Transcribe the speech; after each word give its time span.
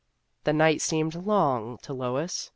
The 0.45 0.53
night 0.53 0.81
seemed 0.81 1.13
long 1.13 1.77
to 1.83 1.93
Lois. 1.93 2.49